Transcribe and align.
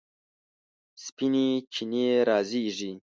سپینې 1.05 1.45
چینې 1.73 2.05
رازیږي 2.27 2.91